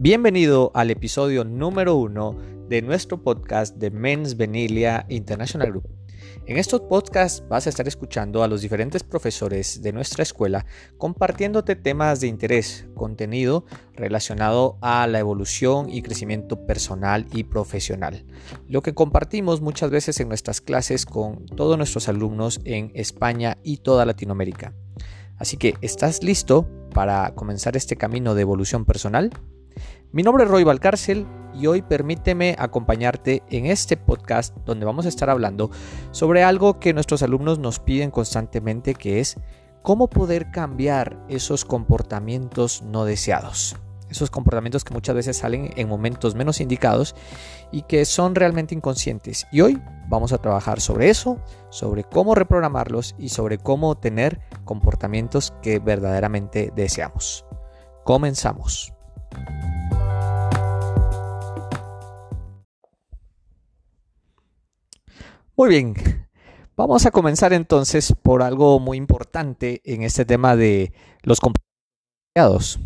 [0.00, 2.36] Bienvenido al episodio número uno
[2.68, 5.88] de nuestro podcast de Men's Venilia International Group.
[6.46, 10.66] En estos podcasts vas a estar escuchando a los diferentes profesores de nuestra escuela
[10.98, 13.64] compartiéndote temas de interés, contenido
[13.96, 18.24] relacionado a la evolución y crecimiento personal y profesional.
[18.68, 23.78] Lo que compartimos muchas veces en nuestras clases con todos nuestros alumnos en España y
[23.78, 24.74] toda Latinoamérica.
[25.38, 29.32] Así que, ¿estás listo para comenzar este camino de evolución personal?
[30.12, 35.08] Mi nombre es Roy Valcárcel y hoy permíteme acompañarte en este podcast donde vamos a
[35.08, 35.70] estar hablando
[36.12, 39.36] sobre algo que nuestros alumnos nos piden constantemente que es
[39.82, 43.76] cómo poder cambiar esos comportamientos no deseados.
[44.10, 47.14] Esos comportamientos que muchas veces salen en momentos menos indicados
[47.70, 49.46] y que son realmente inconscientes.
[49.52, 51.38] Y hoy vamos a trabajar sobre eso,
[51.70, 57.44] sobre cómo reprogramarlos y sobre cómo tener comportamientos que verdaderamente deseamos.
[58.04, 58.94] Comenzamos.
[65.58, 65.92] Muy bien,
[66.76, 70.92] vamos a comenzar entonces por algo muy importante en este tema de
[71.24, 72.78] los comportamientos.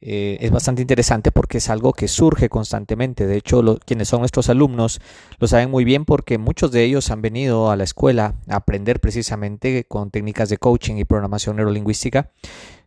[0.00, 3.26] Eh, es bastante interesante porque es algo que surge constantemente.
[3.26, 5.00] De hecho, quienes son nuestros alumnos
[5.40, 9.00] lo saben muy bien porque muchos de ellos han venido a la escuela a aprender
[9.00, 12.30] precisamente con técnicas de coaching y programación neurolingüística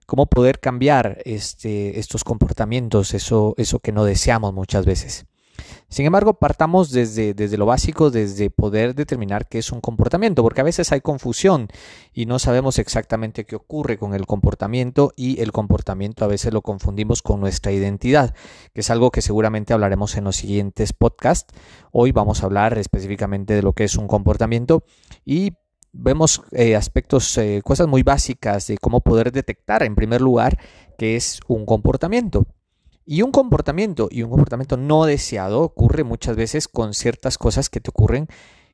[0.06, 5.26] cómo poder cambiar este, estos comportamientos, eso, eso que no deseamos muchas veces.
[5.90, 10.62] Sin embargo, partamos desde, desde lo básico, desde poder determinar qué es un comportamiento, porque
[10.62, 11.68] a veces hay confusión
[12.14, 16.62] y no sabemos exactamente qué ocurre con el comportamiento y el comportamiento a veces lo
[16.62, 18.34] confundimos con nuestra identidad,
[18.74, 21.54] que es algo que seguramente hablaremos en los siguientes podcasts.
[21.92, 24.84] Hoy vamos a hablar específicamente de lo que es un comportamiento
[25.26, 25.54] y
[25.92, 30.58] vemos eh, aspectos, eh, cosas muy básicas de cómo poder detectar en primer lugar
[30.98, 32.48] qué es un comportamiento.
[33.06, 37.80] Y un comportamiento y un comportamiento no deseado ocurre muchas veces con ciertas cosas que
[37.80, 38.28] te ocurren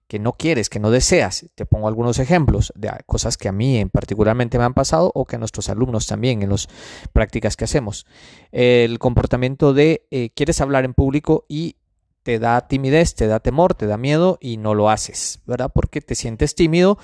[0.09, 1.45] que no quieres, que no deseas.
[1.53, 5.25] Te pongo algunos ejemplos de cosas que a mí en particularmente me han pasado o
[5.25, 6.67] que a nuestros alumnos también en las
[7.13, 8.07] prácticas que hacemos.
[8.51, 11.75] El comportamiento de eh, quieres hablar en público y
[12.23, 15.71] te da timidez, te da temor, te da miedo y no lo haces, ¿verdad?
[15.73, 16.97] Porque te sientes tímido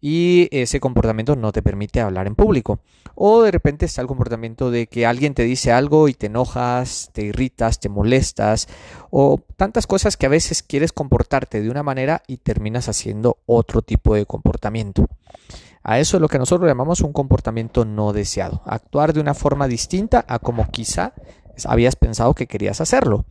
[0.00, 2.80] y ese comportamiento no te permite hablar en público.
[3.14, 7.10] O de repente está el comportamiento de que alguien te dice algo y te enojas,
[7.12, 8.68] te irritas, te molestas
[9.10, 13.82] o tantas cosas que a veces quieres comportarte de una manera y terminas haciendo otro
[13.82, 15.06] tipo de comportamiento.
[15.82, 19.66] A eso es lo que nosotros llamamos un comportamiento no deseado, actuar de una forma
[19.66, 21.14] distinta a como quizá
[21.64, 23.24] habías pensado que querías hacerlo.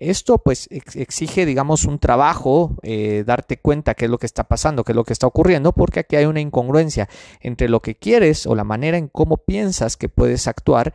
[0.00, 4.84] Esto pues exige, digamos, un trabajo, eh, darte cuenta qué es lo que está pasando,
[4.84, 7.08] qué es lo que está ocurriendo, porque aquí hay una incongruencia
[7.40, 10.94] entre lo que quieres o la manera en cómo piensas que puedes actuar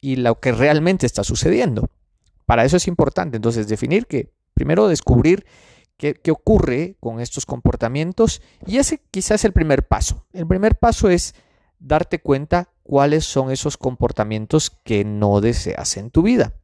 [0.00, 1.90] y lo que realmente está sucediendo.
[2.44, 5.46] Para eso es importante entonces definir que primero descubrir
[5.96, 10.26] qué, qué ocurre con estos comportamientos y ese quizás es el primer paso.
[10.32, 11.36] El primer paso es
[11.78, 16.54] darte cuenta cuáles son esos comportamientos que no deseas en tu vida.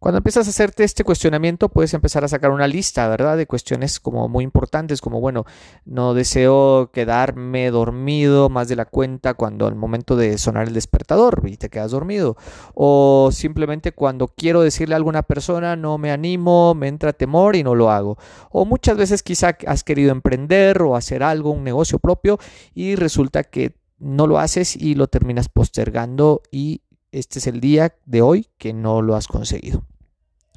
[0.00, 3.36] Cuando empiezas a hacerte este cuestionamiento, puedes empezar a sacar una lista, ¿verdad?
[3.36, 5.44] De cuestiones como muy importantes, como, bueno,
[5.84, 11.42] no deseo quedarme dormido más de la cuenta cuando al momento de sonar el despertador
[11.44, 12.38] y te quedas dormido.
[12.72, 17.62] O simplemente cuando quiero decirle a alguna persona, no me animo, me entra temor y
[17.62, 18.16] no lo hago.
[18.50, 22.38] O muchas veces quizá has querido emprender o hacer algo, un negocio propio,
[22.72, 26.80] y resulta que no lo haces y lo terminas postergando y
[27.12, 29.89] este es el día de hoy que no lo has conseguido.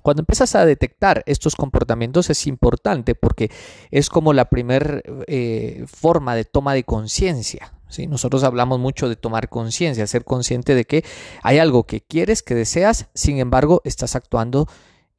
[0.03, 3.49] Cuando empiezas a detectar estos comportamientos es importante porque
[3.89, 7.73] es como la primera eh, forma de toma de conciencia.
[7.87, 8.05] ¿sí?
[8.05, 11.05] Nosotros hablamos mucho de tomar conciencia, ser consciente de que
[11.41, 14.67] hay algo que quieres, que deseas, sin embargo estás actuando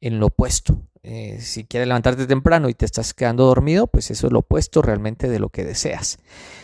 [0.01, 0.77] en lo opuesto.
[1.01, 4.81] Eh, si quieres levantarte temprano y te estás quedando dormido, pues eso es lo opuesto
[4.81, 6.19] realmente de lo que deseas.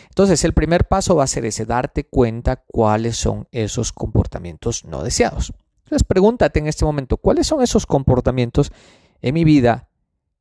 [0.08, 5.02] Entonces el primer paso va a ser ese, darte cuenta cuáles son esos comportamientos no
[5.02, 5.52] deseados.
[5.92, 8.72] Entonces pregúntate en este momento, ¿cuáles son esos comportamientos
[9.20, 9.90] en mi vida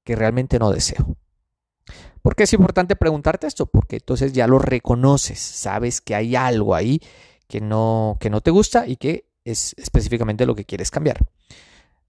[0.05, 1.17] que realmente no deseo?
[2.21, 3.65] ¿Por qué es importante preguntarte esto?
[3.65, 7.01] Porque entonces ya lo reconoces, sabes que hay algo ahí
[7.49, 11.17] que no, que no te gusta y que es específicamente lo que quieres cambiar.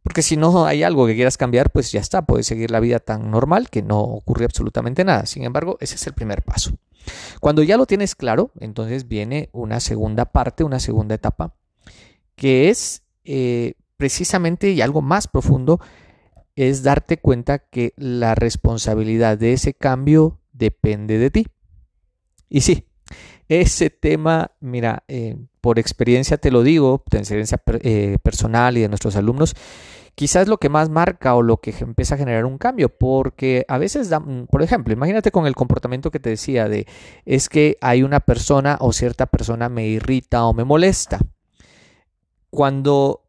[0.05, 3.00] Porque si no hay algo que quieras cambiar, pues ya está, puedes seguir la vida
[3.00, 5.27] tan normal que no ocurre absolutamente nada.
[5.27, 6.77] Sin embargo, ese es el primer paso.
[7.41, 11.56] Cuando ya lo tienes claro, entonces viene una segunda parte, una segunda etapa,
[12.37, 15.80] que es eh, precisamente y algo más profundo
[16.56, 21.46] es darte cuenta que la responsabilidad de ese cambio depende de ti.
[22.48, 22.86] Y sí,
[23.48, 28.88] ese tema, mira, eh, por experiencia te lo digo, de experiencia eh, personal y de
[28.88, 29.54] nuestros alumnos,
[30.14, 33.78] quizás lo que más marca o lo que empieza a generar un cambio, porque a
[33.78, 36.86] veces, mm, por ejemplo, imagínate con el comportamiento que te decía de
[37.24, 41.20] es que hay una persona o cierta persona me irrita o me molesta.
[42.54, 43.22] Cuando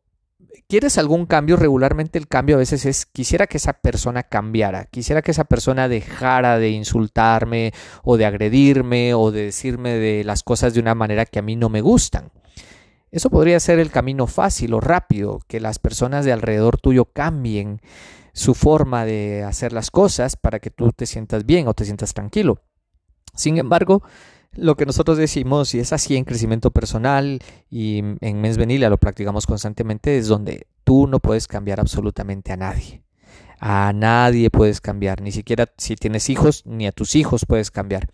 [0.68, 5.22] quieres algún cambio, regularmente el cambio a veces es quisiera que esa persona cambiara, quisiera
[5.22, 7.72] que esa persona dejara de insultarme
[8.04, 11.56] o de agredirme o de decirme de las cosas de una manera que a mí
[11.56, 12.32] no me gustan.
[13.12, 17.80] Eso podría ser el camino fácil o rápido, que las personas de alrededor tuyo cambien
[18.34, 22.14] su forma de hacer las cosas para que tú te sientas bien o te sientas
[22.14, 22.60] tranquilo.
[23.36, 24.04] Sin embargo,
[24.56, 27.40] lo que nosotros decimos, y es así en crecimiento personal
[27.70, 32.58] y en Mens Venilia lo practicamos constantemente, es donde tú no puedes cambiar absolutamente a
[32.58, 33.04] nadie.
[33.66, 38.10] A nadie puedes cambiar, ni siquiera si tienes hijos, ni a tus hijos puedes cambiar.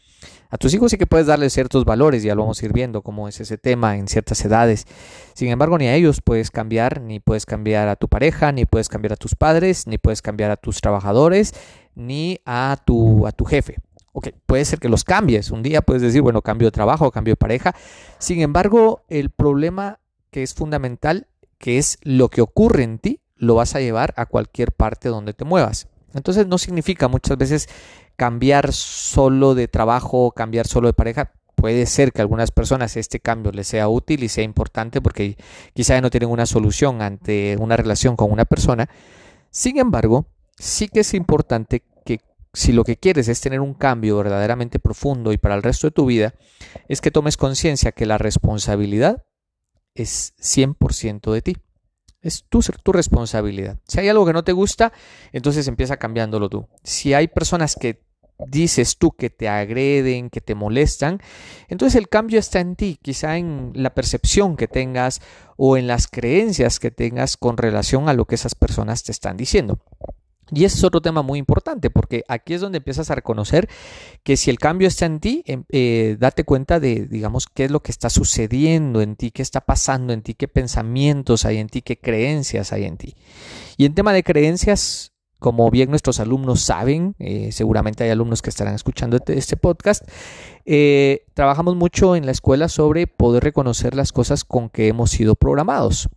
[0.51, 3.01] A tus hijos sí que puedes darles ciertos valores, ya lo vamos a ir viendo
[3.01, 4.85] cómo es ese tema en ciertas edades.
[5.33, 8.89] Sin embargo, ni a ellos puedes cambiar, ni puedes cambiar a tu pareja, ni puedes
[8.89, 11.55] cambiar a tus padres, ni puedes cambiar a tus trabajadores,
[11.95, 13.77] ni a tu, a tu jefe.
[14.13, 15.51] Ok, puede ser que los cambies.
[15.51, 17.75] Un día puedes decir, bueno, cambio de trabajo, cambio de pareja.
[18.17, 19.99] Sin embargo, el problema
[20.31, 21.27] que es fundamental,
[21.57, 25.33] que es lo que ocurre en ti, lo vas a llevar a cualquier parte donde
[25.33, 25.87] te muevas.
[26.13, 27.69] Entonces no significa muchas veces
[28.15, 31.31] cambiar solo de trabajo, cambiar solo de pareja.
[31.55, 35.37] Puede ser que a algunas personas este cambio les sea útil y sea importante porque
[35.73, 38.89] quizá no tienen una solución ante una relación con una persona.
[39.51, 40.25] Sin embargo,
[40.57, 41.83] sí que es importante
[42.53, 45.91] si lo que quieres es tener un cambio verdaderamente profundo y para el resto de
[45.91, 46.33] tu vida,
[46.87, 49.25] es que tomes conciencia que la responsabilidad
[49.93, 51.57] es 100% de ti.
[52.21, 53.79] Es tu, tu responsabilidad.
[53.87, 54.91] Si hay algo que no te gusta,
[55.31, 56.67] entonces empieza cambiándolo tú.
[56.83, 58.03] Si hay personas que
[58.47, 61.21] dices tú que te agreden, que te molestan,
[61.67, 65.21] entonces el cambio está en ti, quizá en la percepción que tengas
[65.57, 69.37] o en las creencias que tengas con relación a lo que esas personas te están
[69.37, 69.79] diciendo.
[70.51, 73.69] Y ese es otro tema muy importante, porque aquí es donde empiezas a reconocer
[74.23, 77.71] que si el cambio está en ti, em, eh, date cuenta de, digamos, qué es
[77.71, 81.67] lo que está sucediendo en ti, qué está pasando en ti, qué pensamientos hay en
[81.67, 83.15] ti, qué creencias hay en ti.
[83.77, 88.49] Y en tema de creencias, como bien nuestros alumnos saben, eh, seguramente hay alumnos que
[88.49, 90.03] estarán escuchando este, este podcast,
[90.65, 95.35] eh, trabajamos mucho en la escuela sobre poder reconocer las cosas con que hemos sido
[95.35, 96.09] programados.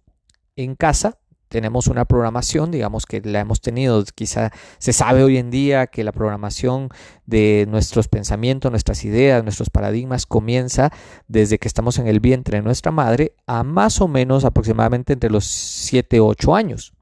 [0.56, 1.18] En casa
[1.52, 6.02] tenemos una programación, digamos que la hemos tenido, quizá se sabe hoy en día que
[6.02, 6.88] la programación
[7.26, 10.90] de nuestros pensamientos, nuestras ideas, nuestros paradigmas comienza
[11.28, 15.28] desde que estamos en el vientre de nuestra madre a más o menos aproximadamente entre
[15.28, 16.94] los 7 o 8 años.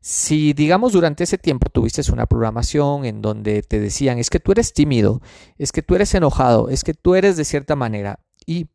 [0.00, 4.50] Si digamos durante ese tiempo tuviste una programación en donde te decían es que tú
[4.50, 5.22] eres tímido,
[5.56, 8.66] es que tú eres enojado, es que tú eres de cierta manera y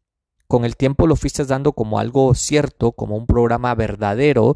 [0.48, 4.56] con el tiempo lo fuiste dando como algo cierto, como un programa verdadero,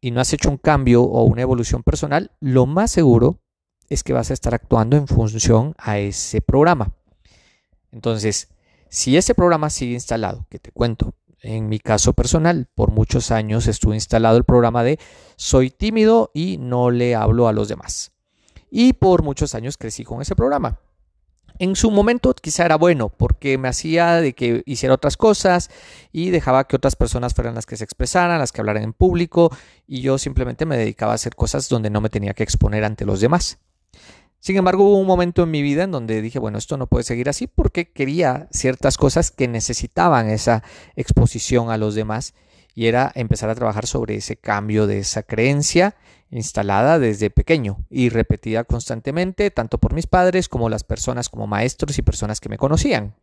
[0.00, 3.40] y no has hecho un cambio o una evolución personal, lo más seguro
[3.88, 6.92] es que vas a estar actuando en función a ese programa.
[7.92, 8.48] Entonces,
[8.88, 13.66] si ese programa sigue instalado, que te cuento, en mi caso personal, por muchos años
[13.66, 14.98] estuvo instalado el programa de
[15.36, 18.12] soy tímido y no le hablo a los demás.
[18.70, 20.80] Y por muchos años crecí con ese programa.
[21.58, 25.70] En su momento quizá era bueno porque me hacía de que hiciera otras cosas
[26.10, 29.56] y dejaba que otras personas fueran las que se expresaran, las que hablaran en público
[29.86, 33.04] y yo simplemente me dedicaba a hacer cosas donde no me tenía que exponer ante
[33.04, 33.58] los demás.
[34.40, 37.04] Sin embargo, hubo un momento en mi vida en donde dije, bueno, esto no puede
[37.04, 40.64] seguir así porque quería ciertas cosas que necesitaban esa
[40.96, 42.34] exposición a los demás
[42.74, 45.94] y era empezar a trabajar sobre ese cambio de esa creencia
[46.30, 51.98] instalada desde pequeño y repetida constantemente, tanto por mis padres como las personas, como maestros
[51.98, 53.14] y personas que me conocían.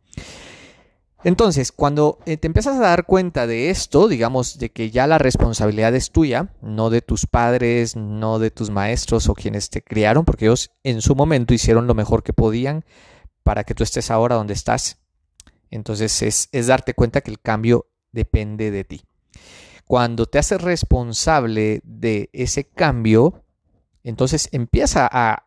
[1.24, 5.18] Entonces, cuando eh, te empiezas a dar cuenta de esto, digamos, de que ya la
[5.18, 10.24] responsabilidad es tuya, no de tus padres, no de tus maestros o quienes te criaron,
[10.24, 12.84] porque ellos en su momento hicieron lo mejor que podían
[13.44, 14.98] para que tú estés ahora donde estás.
[15.70, 19.04] Entonces es, es darte cuenta que el cambio depende de ti.
[19.92, 23.44] Cuando te haces responsable de ese cambio,
[24.02, 25.44] entonces empieza a,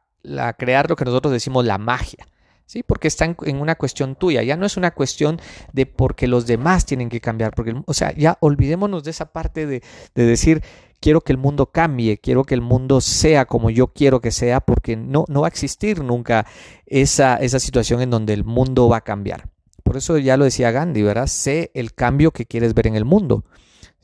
[0.60, 2.28] crear lo que nosotros decimos la magia.
[2.68, 2.84] ¿sí?
[2.84, 5.42] Porque está en, una cuestión tuya, ya no es una cuestión
[5.74, 9.66] de porque los demás tienen que cambiar, porque, o sea, ya olvidémonos de esa parte
[9.66, 9.82] de,
[10.14, 10.62] decir,
[11.00, 14.60] quiero que el mundo cambie, quiero que el mundo sea como yo quiero que sea,
[14.60, 16.46] porque no, no va a existir nunca
[16.86, 19.50] esa, esa situación en donde el mundo va a cambiar.
[19.82, 21.26] Por eso ya lo decía Gandhi, ¿verdad?
[21.26, 23.44] Sé el cambio que quieres ver en el mundo.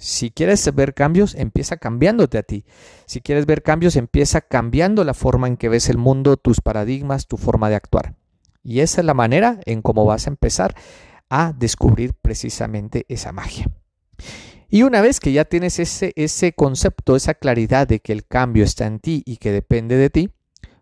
[0.01, 2.65] Si quieres ver cambios, empieza cambiándote a ti.
[3.05, 7.27] Si quieres ver cambios, empieza cambiando la forma en que ves el mundo, tus paradigmas,
[7.27, 8.15] tu forma de actuar.
[8.63, 10.73] Y esa es la manera en cómo vas a empezar
[11.29, 13.69] a descubrir precisamente esa magia.
[14.69, 18.63] Y una vez que ya tienes ese, ese concepto, esa claridad de que el cambio
[18.63, 20.31] está en ti y que depende de ti,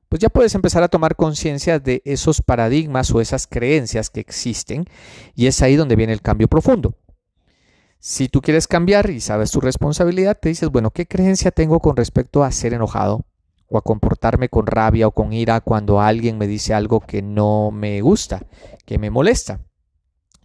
[0.08, 4.86] pues ya puedes empezar a tomar conciencia de esos paradigmas o esas creencias que existen
[5.36, 6.96] y es ahí donde viene el cambio profundo.
[8.02, 11.98] Si tú quieres cambiar y sabes tu responsabilidad, te dices, bueno, ¿qué creencia tengo con
[11.98, 13.26] respecto a ser enojado
[13.68, 17.72] o a comportarme con rabia o con ira cuando alguien me dice algo que no
[17.72, 18.46] me gusta,
[18.86, 19.60] que me molesta?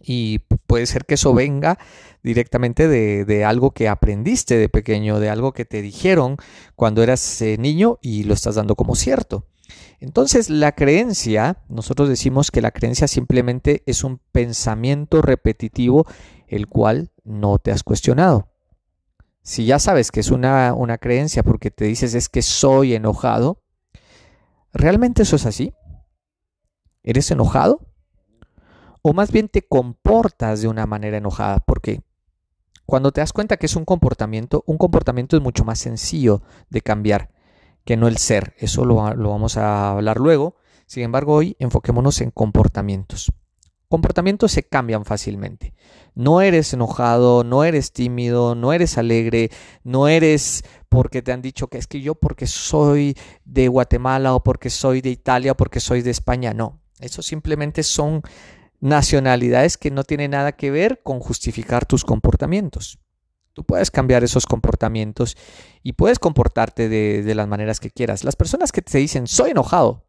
[0.01, 1.79] Y puede ser que eso venga
[2.23, 6.35] directamente de, algo que aprendiste de pequeño, de algo que te dijeron
[6.75, 9.47] cuando eras eh, niño y lo estás dando como cierto.
[9.99, 16.05] Entonces la creencia, nosotros decimos que la creencia simplemente es un pensamiento repetitivo
[16.47, 18.51] el cual no te has cuestionado.
[19.41, 23.61] Si ya sabes que es una, una creencia porque te dices es que soy enojado,
[24.73, 25.73] ¿realmente eso es así?
[27.03, 27.81] ¿Eres enojado?
[29.03, 32.01] O más bien te comportas de una manera enojada, porque
[32.85, 36.81] cuando te das cuenta que es un comportamiento, un comportamiento es mucho más sencillo de
[36.81, 37.29] cambiar
[37.83, 38.55] que no el ser.
[38.57, 40.55] Eso lo, vamos a hablar luego.
[40.85, 43.31] Sin embargo, hoy enfoquémonos en comportamientos.
[43.89, 45.73] Comportamientos se cambian fácilmente.
[46.15, 49.51] No eres enojado, no eres tímido, no eres alegre,
[49.83, 54.43] no eres porque te han dicho que es que yo porque soy de Guatemala o
[54.43, 56.53] porque soy de Italia o porque soy de España.
[56.53, 58.21] No, eso simplemente son
[58.79, 62.99] nacionalidades que no tienen nada que ver con justificar tus comportamientos.
[63.53, 65.37] Tú puedes cambiar esos comportamientos
[65.81, 68.23] y puedes comportarte de, las maneras que quieras.
[68.23, 70.05] Las personas que te dicen, soy enojado,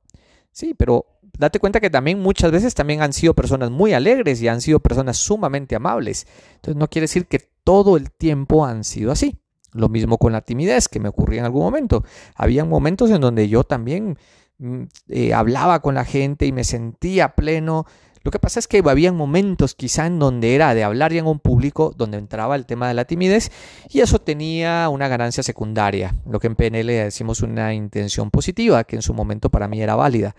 [0.50, 4.49] sí, pero date cuenta que también muchas veces también han sido personas muy alegres y
[4.49, 6.26] han sido personas sumamente amables.
[6.57, 9.38] Entonces no quiere decir que todo el tiempo han sido así.
[9.73, 12.05] Lo mismo con la timidez que me ocurría en algún momento.
[12.35, 14.19] Había momentos en donde yo también
[14.59, 17.87] mm, eh, hablaba con la gente y me sentía pleno
[18.26, 21.28] lo que pasa es que había momentos quizá en donde era de hablar ya en
[21.28, 23.52] un público donde entraba el tema de la timidez
[23.88, 28.97] y eso tenía una ganancia secundaria, lo que en PNL decimos una intención positiva, que
[28.97, 30.35] en su momento para mí era válida.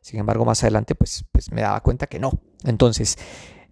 [0.00, 2.32] Sin embargo, más adelante pues, pues me daba cuenta que no.
[2.64, 3.18] Entonces,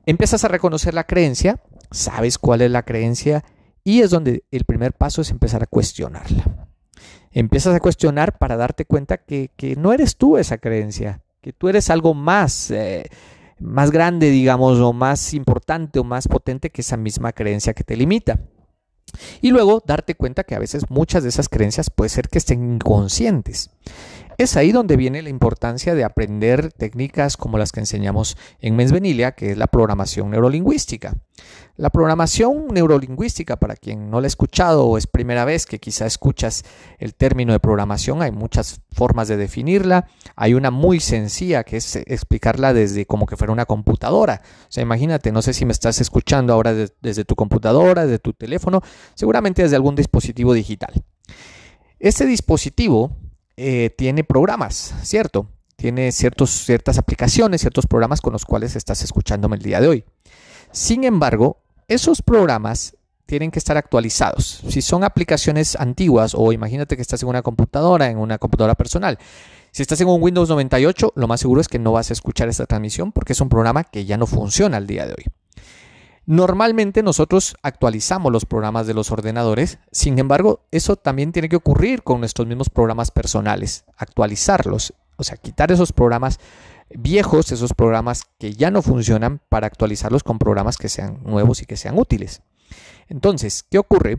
[0.07, 3.45] empiezas a reconocer la creencia, sabes cuál es la creencia
[3.85, 6.69] y es donde el primer paso es empezar a cuestionarla.
[7.31, 11.91] Empiezas a cuestionar para darte cuenta que, no eres tú esa creencia, que tú eres
[11.91, 12.71] algo más.
[12.71, 13.09] Eh,
[13.61, 17.97] más grande, digamos, o más importante o más potente que esa misma creencia que te
[17.97, 18.39] limita.
[19.41, 22.75] Y luego darte cuenta que a veces muchas de esas creencias puede ser que estén
[22.75, 23.71] inconscientes.
[24.39, 29.33] Es ahí donde viene la importancia de aprender técnicas como las que enseñamos en Mensvenilia,
[29.33, 31.17] que es la programación neurolingüística.
[31.77, 36.07] La programación neurolingüística, para quien no la ha escuchado o es primera vez que quizá
[36.07, 36.65] escuchas
[36.99, 40.07] el término de programación, hay muchas formas de definirla.
[40.37, 44.43] Hay una muy sencilla que es explicarla desde como que fuera una computadora.
[44.45, 48.35] O sea, imagínate, no sé si me estás escuchando ahora desde tu computadora, desde tu
[48.35, 48.83] teléfono,
[49.17, 50.93] seguramente desde algún dispositivo digital.
[51.99, 53.17] Este dispositivo
[53.61, 55.49] eh, tiene programas, ¿cierto?
[55.75, 60.05] Tiene ciertos, ciertas aplicaciones, ciertos programas con los cuales estás escuchándome el día de hoy.
[60.71, 62.97] Sin embargo, esos programas
[63.27, 64.63] tienen que estar actualizados.
[64.69, 69.19] Si son aplicaciones antiguas o imagínate que estás en una computadora, en una computadora personal,
[69.73, 72.49] si estás en un Windows 98, lo más seguro es que no vas a escuchar
[72.49, 75.25] esta transmisión porque es un programa que ya no funciona al día de hoy.
[76.29, 82.03] Normalmente nosotros actualizamos los programas de los ordenadores, sin embargo, eso también tiene que ocurrir
[82.03, 86.39] con nuestros mismos programas personales, actualizarlos, o sea, quitar esos programas
[86.91, 91.65] viejos, esos programas que ya no funcionan, para actualizarlos con programas que sean nuevos y
[91.65, 92.43] que sean útiles.
[93.09, 94.19] Entonces, ¿qué ocurre?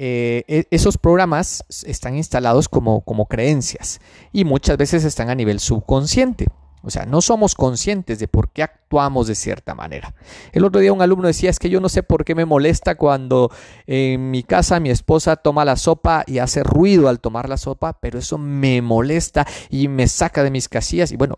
[0.00, 4.00] Eh, e, esos programas están instalados como, como creencias
[4.32, 6.48] y muchas veces están a nivel subconsciente.
[6.86, 10.14] O sea, no somos conscientes de por qué actuamos de cierta manera.
[10.52, 12.94] El otro día un alumno decía, es que yo no sé por qué me molesta
[12.94, 13.50] cuando
[13.88, 17.98] en mi casa mi esposa toma la sopa y hace ruido al tomar la sopa,
[18.00, 21.10] pero eso me molesta y me saca de mis casillas.
[21.10, 21.34] Y bueno,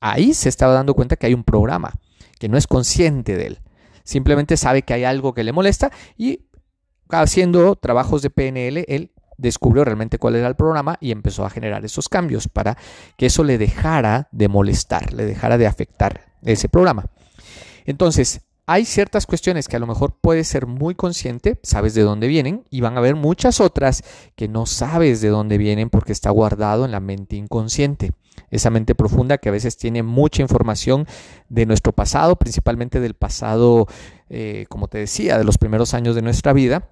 [0.00, 1.94] ahí se estaba dando cuenta que hay un programa,
[2.38, 3.60] que no es consciente de él.
[4.04, 6.44] Simplemente sabe que hay algo que le molesta y
[7.08, 11.84] haciendo trabajos de PNL, él descubrió realmente cuál era el programa y empezó a generar
[11.84, 12.76] esos cambios para
[13.16, 17.06] que eso le dejara de molestar, le dejara de afectar ese programa.
[17.86, 22.28] Entonces, hay ciertas cuestiones que a lo mejor puedes ser muy consciente, sabes de dónde
[22.28, 24.04] vienen, y van a haber muchas otras
[24.36, 28.12] que no sabes de dónde vienen porque está guardado en la mente inconsciente.
[28.48, 31.06] Esa mente profunda que a veces tiene mucha información
[31.48, 33.88] de nuestro pasado, principalmente del pasado,
[34.28, 36.88] eh, como te decía, de los primeros años de nuestra vida,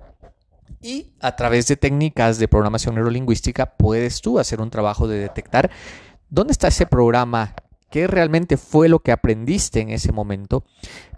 [0.80, 5.70] y a través de técnicas de programación neurolingüística puedes tú hacer un trabajo de detectar
[6.28, 7.54] dónde está ese programa
[7.90, 10.64] qué realmente fue lo que aprendiste en ese momento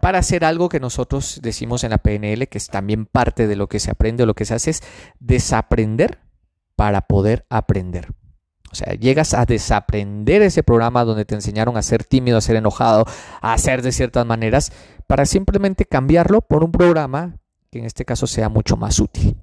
[0.00, 3.69] para hacer algo que nosotros decimos en la PNL, que es también parte de lo
[3.69, 4.83] que se aprende o lo que se hace es
[5.19, 6.21] desaprender
[6.76, 8.09] para poder aprender.
[8.73, 12.54] O sea, llegas a desaprender ese programa donde te enseñaron a ser tímido, a ser
[12.54, 13.04] enojado,
[13.40, 14.73] a hacer de ciertas maneras,
[15.09, 17.35] para simplemente cambiarlo por un programa
[17.71, 19.37] que en este caso sea mucho más útil.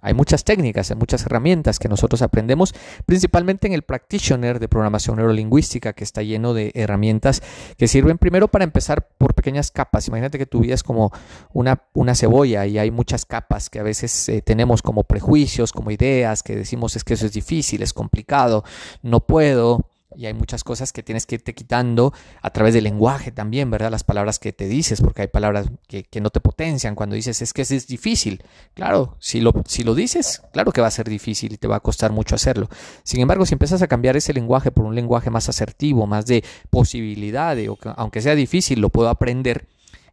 [0.00, 2.74] Hay muchas técnicas, hay muchas herramientas que nosotros aprendemos,
[3.06, 7.42] principalmente en el practitioner de programación neurolingüística, que está lleno de herramientas
[7.78, 10.06] que sirven primero para empezar por pequeñas capas.
[10.08, 11.10] Imagínate que tu vida es como
[11.54, 15.90] una, una cebolla y hay muchas capas que a veces eh, tenemos como prejuicios, como
[15.90, 18.62] ideas, que decimos es que eso es difícil, es complicado,
[19.02, 23.32] no puedo y hay muchas cosas que tienes que irte quitando a través del lenguaje
[23.32, 23.90] también, ¿verdad?
[23.90, 27.52] Las palabras que te dices, porque hay palabras que, no te potencian cuando dices es
[27.52, 28.42] que es difícil.
[28.74, 31.76] Claro, si lo, si lo dices, claro que va a ser difícil y te va
[31.76, 32.68] a costar mucho hacerlo.
[33.02, 36.44] Sin embargo, si empiezas a cambiar ese lenguaje por un lenguaje más asertivo, más de
[36.70, 39.66] posibilidad, o aunque sea difícil, lo puedo aprender,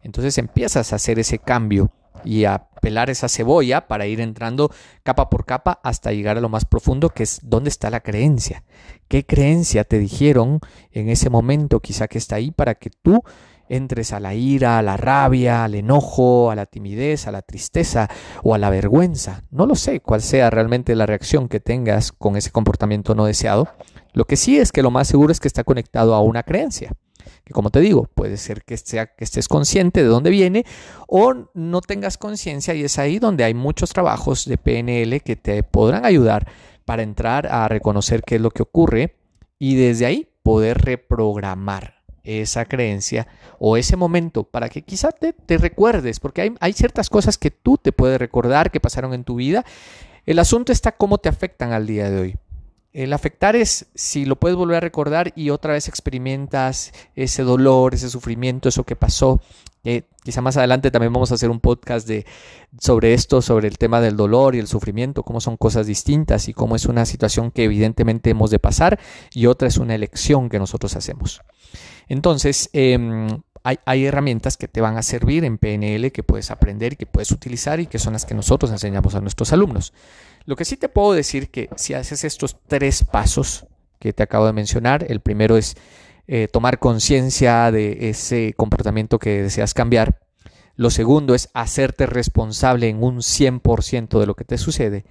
[0.03, 1.91] entonces empiezas a hacer ese cambio
[2.23, 4.71] y a pelar esa cebolla para ir entrando
[5.03, 8.63] capa por capa hasta llegar a lo más profundo que es dónde está la creencia.
[9.07, 10.59] ¿Qué creencia te dijeron
[10.91, 13.23] en ese momento quizá que está ahí para que tú
[13.69, 18.09] entres a la ira, a la rabia, al enojo, a la timidez, a la tristeza
[18.43, 19.43] o a la vergüenza?
[19.51, 23.67] No lo sé cuál sea realmente la reacción que tengas con ese comportamiento no deseado.
[24.13, 26.91] Lo que sí es que lo más seguro es que está conectado a una creencia
[27.51, 30.65] que como te digo, puede ser que, sea, que estés consciente de dónde viene
[31.07, 35.61] o no tengas conciencia y es ahí donde hay muchos trabajos de PNL que te
[35.63, 36.47] podrán ayudar
[36.85, 39.17] para entrar a reconocer qué es lo que ocurre
[39.59, 43.27] y desde ahí poder reprogramar esa creencia
[43.59, 47.51] o ese momento para que quizá te, te recuerdes, porque hay, hay ciertas cosas que
[47.51, 49.65] tú te puedes recordar que pasaron en tu vida.
[50.25, 52.35] El asunto está cómo te afectan al día de hoy.
[52.93, 57.93] El afectar es si lo puedes volver a recordar y otra vez experimentas ese dolor,
[57.93, 59.39] ese sufrimiento, eso que pasó.
[60.23, 62.25] Quizá más adelante también vamos a hacer un podcast de,
[62.79, 66.53] sobre esto, sobre el tema del dolor y el sufrimiento, cómo son cosas distintas y
[66.53, 68.99] cómo es una situación que evidentemente hemos de pasar
[69.33, 71.41] y otra es una elección que nosotros hacemos.
[72.07, 77.05] Entonces, em, hay, herramientas que te van a servir en PNL que puedes aprender que
[77.05, 79.93] puedes utilizar y que son las que nosotros enseñamos a nuestros alumnos.
[80.45, 83.67] Lo que sí te puedo decir que si haces estos tres pasos
[83.99, 85.75] que te acabo de mencionar, el primero es
[86.33, 90.21] eh, tomar conciencia de ese comportamiento que deseas cambiar.
[90.77, 95.03] Lo segundo es hacerte responsable en un 100% de lo que te sucede.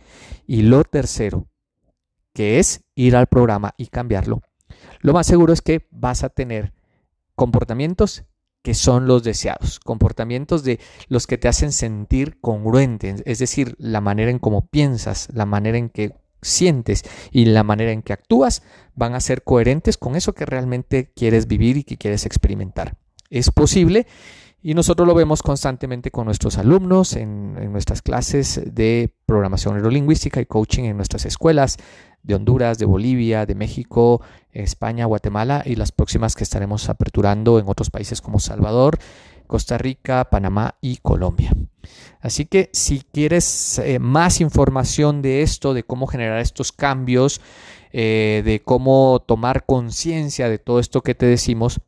[0.46, 1.46] Y lo tercero,
[2.32, 4.40] que es ir al programa y cambiarlo.
[5.00, 6.72] Lo más seguro es que vas a tener
[7.34, 8.24] comportamientos
[8.62, 14.00] que son los deseados, comportamientos de los que te hacen sentir congruente, es decir, la
[14.00, 18.62] manera en cómo piensas, la manera en que sientes y la manera en que actúas
[18.94, 22.96] van a ser coherentes con eso que realmente quieres vivir y que quieres experimentar.
[23.30, 24.06] Es posible
[24.62, 30.40] y nosotros lo vemos constantemente con nuestros alumnos en, en nuestras clases de programación neurolingüística
[30.40, 31.78] y coaching en nuestras escuelas
[32.22, 34.20] de Honduras, de Bolivia, de México,
[34.52, 38.98] España, Guatemala y las próximas que estaremos aperturando en otros países como Salvador,
[39.46, 41.52] Costa Rica, Panamá y Colombia.
[42.20, 47.40] Así que si quieres eh, más información de esto, de cómo generar estos cambios,
[47.92, 51.80] eh, de cómo tomar conciencia de todo esto que te decimos,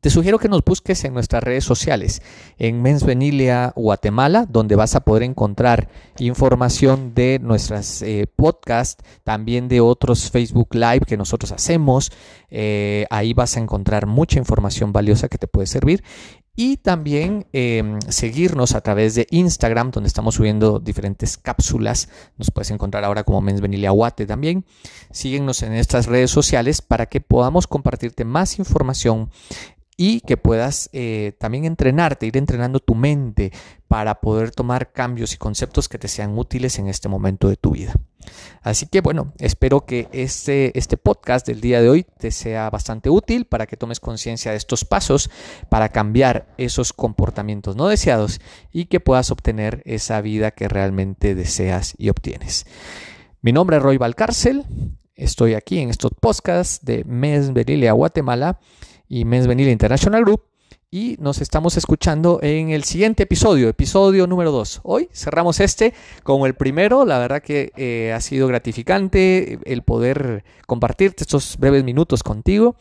[0.00, 2.22] te sugiero que nos busques en nuestras redes sociales,
[2.58, 9.80] en Mensvenilia Guatemala, donde vas a poder encontrar información de nuestras eh, podcasts, también de
[9.80, 12.12] otros Facebook Live que nosotros hacemos.
[13.10, 16.04] Ahí vas a encontrar mucha información valiosa que te puede servir.
[16.56, 22.08] Y también em, seguirnos a través de Instagram, donde estamos subiendo diferentes cápsulas.
[22.38, 24.64] Nos puedes encontrar ahora como Mensvenilia Guate también.
[25.10, 29.30] Síguenos en estas redes sociales para que podamos compartirte más información
[29.96, 33.52] y que puedas eh, también entrenarte, ir entrenando tu mente
[33.88, 37.70] para poder tomar cambios y conceptos que te sean útiles en este momento de tu
[37.70, 37.94] vida.
[38.62, 43.08] Así que bueno, espero que este, este podcast del día de hoy te sea bastante
[43.08, 45.30] útil para que tomes conciencia de estos pasos
[45.70, 48.40] para cambiar esos comportamientos no deseados
[48.72, 52.66] y que puedas obtener esa vida que realmente deseas y obtienes.
[53.40, 54.64] Mi nombre es Roy Valcárcel,
[55.14, 58.58] estoy aquí en estos podcasts de Mes Berilia, Guatemala
[59.08, 60.42] y Men's International Group.
[60.90, 64.80] Y nos estamos escuchando en el siguiente episodio, episodio número 2.
[64.84, 65.92] Hoy cerramos este
[66.22, 67.04] como el primero.
[67.04, 72.76] La verdad que eh, ha sido gratificante el poder compartirte estos breves minutos contigo.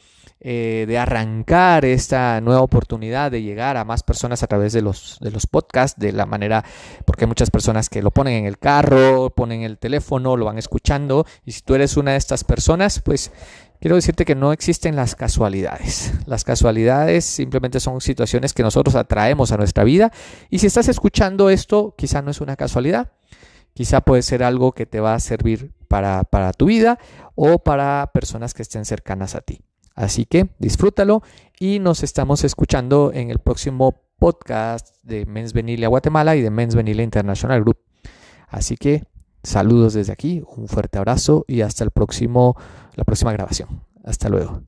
[0.48, 5.18] Eh, de arrancar esta nueva oportunidad de llegar a más personas a través de los,
[5.20, 6.64] de los podcasts, de la manera,
[7.04, 10.60] porque hay muchas personas que lo ponen en el carro, ponen el teléfono, lo van
[10.60, 13.32] escuchando, y si tú eres una de estas personas, pues
[13.86, 16.12] quiero decirte que no existen las casualidades.
[16.26, 20.12] Las casualidades simplemente son situaciones que nosotros atraemos a nuestra vida
[20.50, 23.12] y si estás escuchando esto, quizá no es una casualidad,
[23.76, 26.98] quizá puede ser algo que te va a servir para, para tu vida
[27.36, 29.62] o para personas que estén cercanas a ti.
[29.94, 31.22] Así que disfrútalo
[31.60, 36.74] y nos estamos escuchando en el próximo podcast de Men's Venilia Guatemala y de Men's
[36.74, 37.78] Venilia International Group.
[38.48, 39.04] Así que
[39.46, 42.56] saludos desde aquí, un fuerte abrazo y hasta el próximo,
[42.96, 43.82] la próxima grabación.
[44.04, 44.62] Hasta luego.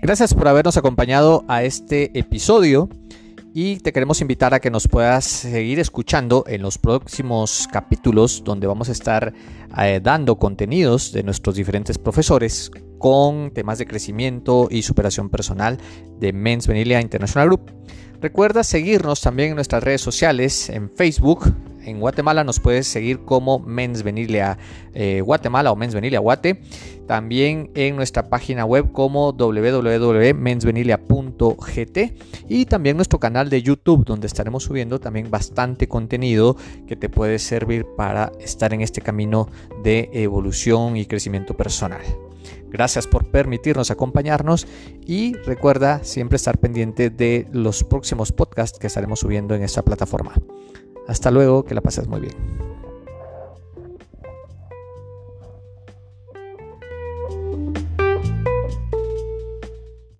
[0.00, 2.88] Gracias por habernos acompañado a este episodio
[3.52, 8.66] y te queremos invitar a que nos puedas seguir escuchando en los próximos capítulos donde
[8.66, 9.34] vamos a estar
[9.76, 15.78] eh, dando contenidos de nuestros diferentes profesores con temas de crecimiento y superación personal
[16.18, 17.72] de Men's Venilia International Group.
[18.20, 21.54] Recuerda seguirnos también en nuestras redes sociales, en Facebook,
[21.88, 24.58] en Guatemala nos puedes seguir como Men's Venilia
[24.92, 26.60] eh, Guatemala o Men's Venilia Guate.
[27.06, 31.98] También en nuestra página web como www.mensvenilia.gt
[32.48, 37.38] y también nuestro canal de YouTube donde estaremos subiendo también bastante contenido que te puede
[37.38, 39.48] servir para estar en este camino
[39.82, 42.02] de evolución y crecimiento personal.
[42.70, 44.66] Gracias por permitirnos acompañarnos
[45.06, 50.34] y recuerda siempre estar pendiente de los próximos podcasts que estaremos subiendo en esta plataforma.
[51.06, 52.77] Hasta luego, que la pases muy bien.